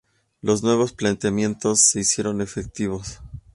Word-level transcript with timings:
Los 0.41 0.63
nuevos 0.63 0.93
planteamientos 0.93 1.81
se 1.81 1.99
hicieron 1.99 2.41
efectivos. 2.41 3.21